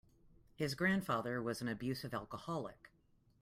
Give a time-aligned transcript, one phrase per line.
[0.55, 2.89] His grandfather was an abusive alcoholic.